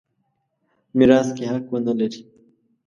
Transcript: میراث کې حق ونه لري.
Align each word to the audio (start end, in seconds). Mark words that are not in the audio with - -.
میراث 0.97 1.27
کې 1.35 1.43
حق 1.51 1.65
ونه 1.73 1.93
لري. 1.99 2.21